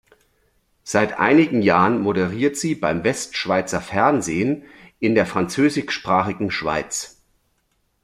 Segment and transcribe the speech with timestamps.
[0.83, 4.63] Seit einigen Jahren moderiert sie beim Westschweizer Fernsehen
[4.97, 7.21] in der französischsprachigen Schweiz.